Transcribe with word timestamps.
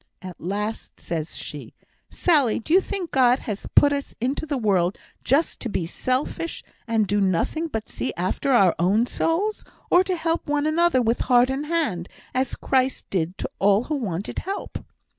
At 0.23 0.41
last, 0.41 0.99
says 0.99 1.35
she, 1.37 1.75
'Sally, 2.09 2.57
do 2.57 2.73
you 2.73 2.81
think 2.81 3.11
God 3.11 3.37
has 3.37 3.67
put 3.75 3.93
us 3.93 4.15
into 4.19 4.47
the 4.47 4.57
world 4.57 4.97
just 5.23 5.59
to 5.59 5.69
be 5.69 5.85
selfish, 5.85 6.63
and 6.87 7.05
do 7.05 7.21
nothing 7.21 7.67
but 7.67 7.87
see 7.87 8.11
after 8.17 8.51
our 8.51 8.73
own 8.79 9.05
souls? 9.05 9.63
or 9.91 10.03
to 10.03 10.15
help 10.15 10.47
one 10.47 10.65
another 10.65 11.03
with 11.03 11.19
heart 11.29 11.51
and 11.51 11.67
hand, 11.67 12.09
as 12.33 12.55
Christ 12.55 13.11
did 13.11 13.37
to 13.37 13.49
all 13.59 13.83
who 13.83 13.95
wanted 13.95 14.39
help?' 14.39 14.79